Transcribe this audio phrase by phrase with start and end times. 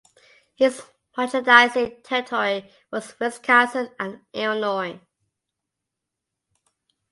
[0.55, 0.81] His
[1.15, 4.99] merchandising territory was Wisconsin and Illinois.